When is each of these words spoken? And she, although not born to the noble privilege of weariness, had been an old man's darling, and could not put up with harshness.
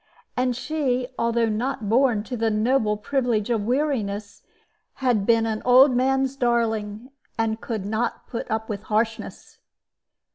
And 0.35 0.55
she, 0.55 1.09
although 1.19 1.47
not 1.47 1.87
born 1.87 2.23
to 2.23 2.35
the 2.35 2.49
noble 2.49 2.97
privilege 2.97 3.51
of 3.51 3.65
weariness, 3.67 4.41
had 4.95 5.27
been 5.27 5.45
an 5.45 5.61
old 5.63 5.91
man's 5.95 6.35
darling, 6.35 7.11
and 7.37 7.61
could 7.61 7.85
not 7.85 8.25
put 8.27 8.49
up 8.49 8.67
with 8.67 8.81
harshness. 8.85 9.59